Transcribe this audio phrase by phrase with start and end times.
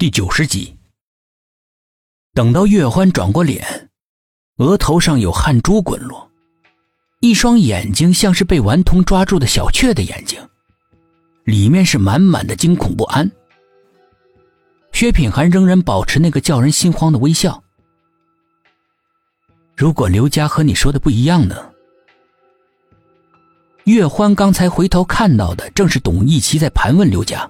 [0.00, 0.74] 第九十集。
[2.32, 3.90] 等到月欢转过脸，
[4.56, 6.30] 额头上有汗珠滚落，
[7.20, 10.40] 一双眼睛像是被顽童抓住的小雀的眼睛，
[11.44, 13.30] 里面是满满的惊恐不安。
[14.92, 17.62] 薛品涵仍然保持那个叫人心慌的微笑。
[19.76, 21.70] 如果刘家和你说的不一样呢？
[23.84, 27.46] 岳欢刚才回头看到的正是董一奇在盘问刘家。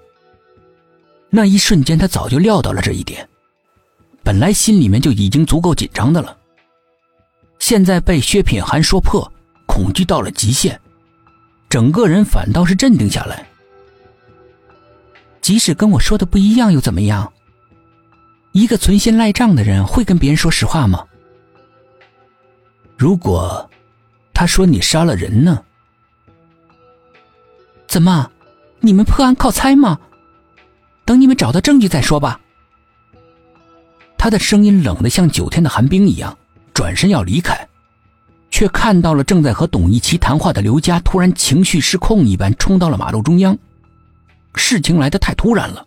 [1.30, 3.26] 那一瞬间，他早就料到了这一点，
[4.22, 6.36] 本来心里面就已经足够紧张的了，
[7.60, 9.32] 现在被薛品涵说破，
[9.66, 10.78] 恐惧到了极限，
[11.68, 13.46] 整个人反倒是镇定下来。
[15.40, 17.32] 即使跟我说的不一样又怎么样？
[18.52, 21.06] 一个存心赖账的人会跟别人说实话吗？
[22.96, 23.70] 如果
[24.34, 25.62] 他说你杀了人呢？
[27.86, 28.30] 怎么？
[28.80, 29.98] 你们破案靠猜吗？
[31.10, 32.40] 等你们找到证据再说吧。
[34.16, 36.38] 他的声音冷得像九天的寒冰一样，
[36.72, 37.66] 转身要离开，
[38.48, 43.58] 却看到了正在和董一奇谈话的刘佳突然情绪失控一般冲到了马路中央。
[44.54, 45.84] 事情来得太突然了，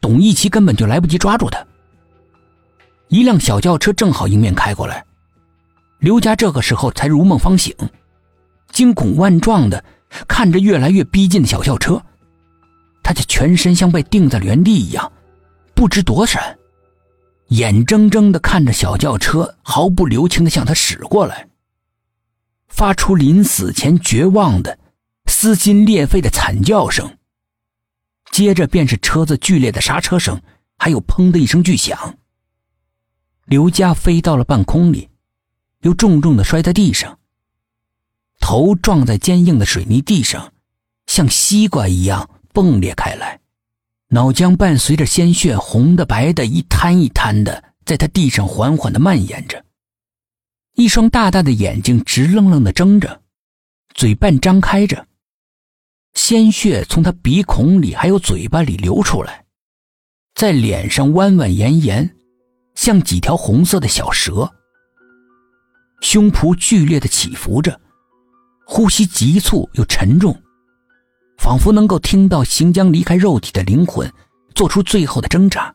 [0.00, 1.66] 董一奇根本就来不及抓住他。
[3.08, 5.04] 一辆小轿车正好迎面开过来，
[5.98, 7.74] 刘佳这个时候才如梦方醒，
[8.70, 9.82] 惊恐万状的。
[10.28, 12.00] 看着越来越逼近的小轿车，
[13.06, 15.12] 他的全身像被定在原地一样，
[15.76, 16.58] 不知躲闪，
[17.50, 21.48] 眼睁睁的看着小轿车毫不留情的向他驶过来，
[22.66, 24.76] 发出临死前绝望的、
[25.26, 27.16] 撕心裂肺的惨叫声。
[28.32, 30.42] 接着便是车子剧烈的刹车声，
[30.76, 32.18] 还有砰的一声巨响。
[33.44, 35.10] 刘佳飞到了半空里，
[35.82, 37.20] 又重重的摔在地上。
[38.40, 40.52] 头撞在坚硬的水泥地上，
[41.06, 43.38] 像西瓜一样崩裂开来，
[44.08, 49.62] 脑浆伴随着鲜血，红的白的，一滩一滩的，在他地上缓缓的蔓延着。
[50.72, 53.20] 一双大大的眼睛直愣愣的睁着，
[53.92, 55.06] 嘴半张开着，
[56.14, 59.44] 鲜血从他鼻孔里还有嘴巴里流出来，
[60.34, 62.16] 在脸上弯弯延延，
[62.74, 64.50] 像几条红色的小蛇。
[66.00, 67.78] 胸脯剧烈的起伏着。
[68.68, 70.34] 呼吸急促又沉重，
[71.46, 74.12] 仿佛能够听到行将离开肉体的灵魂
[74.52, 75.72] 做出最后的挣扎。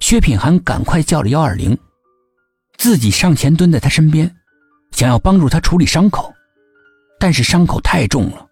[0.00, 1.74] 薛品涵赶快叫了幺二零，
[2.76, 4.30] 自己上前蹲在他身边，
[4.90, 6.30] 想要帮助他处理伤口，
[7.18, 8.46] 但是伤口太重了，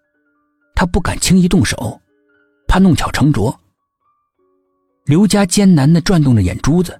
[0.74, 2.00] 他不敢轻易动手，
[2.66, 3.54] 怕弄巧成拙。
[5.04, 6.98] 刘家艰难地转动着眼珠子，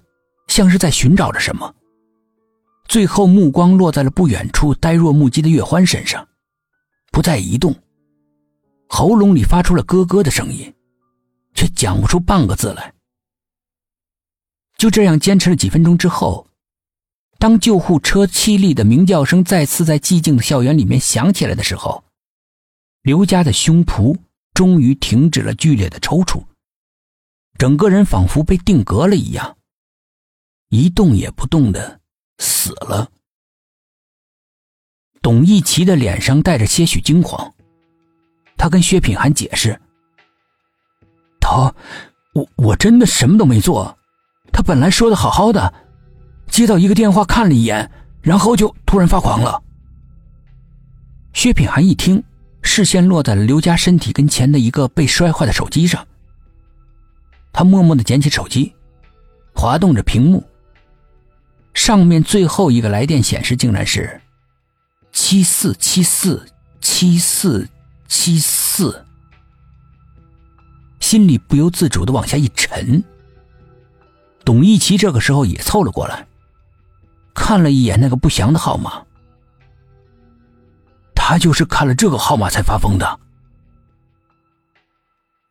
[0.49, 1.75] 像是在寻找着什么。
[2.89, 6.29] 最后，目光落在了不远处呆若木鸡的月欢身上，
[7.11, 7.75] 不再移动，
[8.89, 10.75] 喉咙里发出了咯咯的声音，
[11.55, 12.93] 却讲不出半个字来。
[14.77, 16.49] 就这样坚持了几分钟之后，
[17.39, 22.03] 当救护车凄厉的鸣叫声再次在寂静的校园里面响起来的时候，
[23.03, 24.17] 刘家的胸脯
[24.55, 26.45] 终于停止了剧烈的抽搐，
[27.59, 29.57] 整个人仿佛被定格了一样，
[30.69, 32.01] 一动也不动的。
[32.39, 33.11] 死了。
[35.21, 37.53] 董一奇的脸上带着些许惊慌，
[38.59, 39.81] 他跟薛品涵解释
[41.41, 41.73] ：“他，
[42.35, 43.97] 我我真的什么都没做，
[44.53, 45.73] 他本来说的好好的，
[46.49, 49.63] 接到一个电话看了一眼，然后就突然发狂了。”
[51.33, 52.23] 薛品涵一听，
[52.63, 56.05] 视线落在了刘佳身体跟前的一个被摔坏的手机上，
[57.53, 58.75] 他默默的捡起手机，
[59.55, 60.43] 滑动着屏幕。
[61.75, 64.21] 上面最后一个来电显示竟然是
[65.13, 66.45] 七四七四
[66.81, 67.69] 七四
[68.09, 69.05] 七四，
[70.99, 73.05] 心里不由自主的往下一沉。
[74.45, 76.27] 董一奇这个时候也凑了过来，
[77.35, 79.05] 看了一眼那个不祥的号码，
[81.15, 83.21] 他就是看了这个号码才发疯的。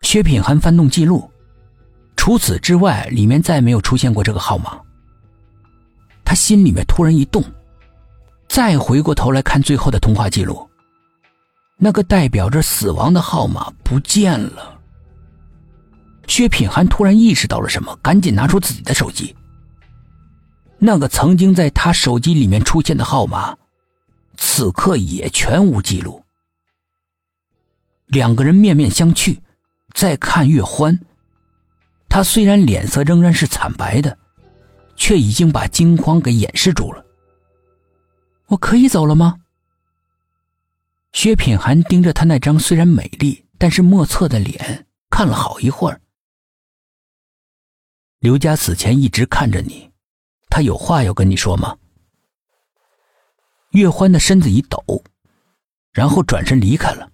[0.01, 1.29] 薛品涵翻动记录，
[2.15, 4.79] 除此之外，里面再没有出现过这个号码。
[6.25, 7.43] 他心里面突然一动，
[8.49, 10.66] 再回过头来看最后的通话记录，
[11.77, 14.79] 那个代表着死亡的号码不见了。
[16.27, 19.35] 薛品涵突然意识到了什么，赶紧拿出自己的手机。
[20.79, 23.55] 那个曾经在他手机里面出现的号码，
[24.35, 26.23] 此刻也全无记录。
[28.07, 29.37] 两个人面面相觑，
[29.93, 30.99] 再看月欢，
[32.09, 34.17] 他虽然脸色仍然是惨白的。
[34.99, 37.05] 却已经把惊慌给掩饰住了。
[38.47, 39.35] 我可以走了吗？
[41.13, 45.99] 薛品涵盯着他那张虽然美丽但是莫测的脸看了好一会儿，
[48.19, 49.91] 刘家死前一直看着你，
[50.49, 51.77] 他有话要跟你说吗？
[53.71, 54.81] 岳欢的身子一抖，
[55.91, 57.11] 然后转身离开了。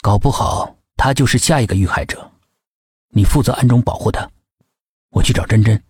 [0.00, 2.32] 搞不好他就是下一个遇害者，
[3.10, 4.28] 你负责暗中保护他，
[5.10, 5.80] 我去找珍珍。